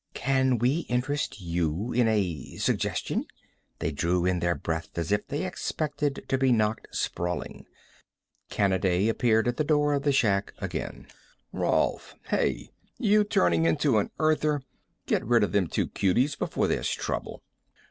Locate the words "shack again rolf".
10.11-12.15